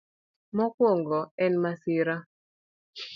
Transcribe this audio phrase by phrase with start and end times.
[0.55, 2.15] Mokwongo, en masira.